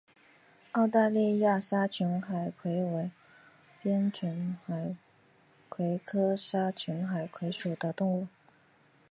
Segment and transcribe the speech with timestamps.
[0.71, 3.11] 澳大利亚沙群海葵为
[3.83, 4.95] 鞘群海
[5.69, 8.27] 葵科沙群海葵属的动物。